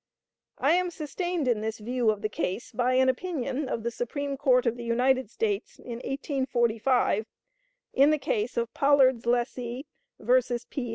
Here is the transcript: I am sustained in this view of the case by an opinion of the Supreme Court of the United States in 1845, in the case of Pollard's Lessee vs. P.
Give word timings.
I 0.57 0.71
am 0.71 0.89
sustained 0.89 1.47
in 1.47 1.61
this 1.61 1.77
view 1.77 2.09
of 2.09 2.23
the 2.23 2.27
case 2.27 2.71
by 2.71 2.95
an 2.95 3.07
opinion 3.07 3.69
of 3.69 3.83
the 3.83 3.91
Supreme 3.91 4.35
Court 4.35 4.65
of 4.65 4.75
the 4.75 4.83
United 4.83 5.29
States 5.29 5.77
in 5.77 5.97
1845, 6.01 7.27
in 7.93 8.09
the 8.09 8.17
case 8.17 8.57
of 8.57 8.73
Pollard's 8.73 9.27
Lessee 9.27 9.85
vs. 10.19 10.65
P. 10.65 10.89